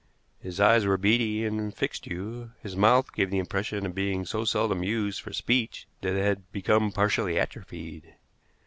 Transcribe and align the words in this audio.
His 0.39 0.59
eyes 0.59 0.87
were 0.87 0.97
beady, 0.97 1.45
and 1.45 1.71
fixed 1.71 2.07
you; 2.07 2.53
his 2.59 2.75
mouth 2.75 3.13
gave 3.13 3.29
the 3.29 3.37
impression 3.37 3.85
of 3.85 3.93
being 3.93 4.25
so 4.25 4.45
seldom 4.45 4.81
used 4.81 5.21
for 5.21 5.31
speech 5.31 5.85
that 6.01 6.15
it 6.15 6.23
had 6.23 6.51
become 6.51 6.91
partially 6.91 7.37
atrophied. 7.37 8.15